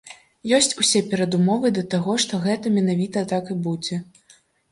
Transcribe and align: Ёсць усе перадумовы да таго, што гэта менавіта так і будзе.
Ёсць 0.57 0.71
усе 0.83 1.01
перадумовы 1.09 1.67
да 1.77 1.83
таго, 1.91 2.15
што 2.25 2.33
гэта 2.47 2.73
менавіта 2.77 3.25
так 3.35 3.53
і 3.57 3.61
будзе. 3.67 4.01